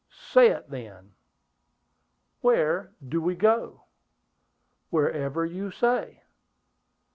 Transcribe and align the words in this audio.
"Say 0.31 0.47
it, 0.49 0.67
then." 0.71 1.11
"Where 2.39 2.91
do 3.07 3.21
we 3.21 3.35
go?" 3.35 3.83
"Wherever 4.89 5.45
you 5.45 5.69
say." 5.69 6.23